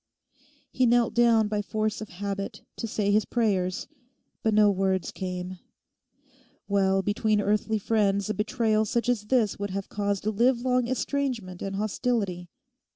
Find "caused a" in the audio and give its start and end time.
9.89-10.31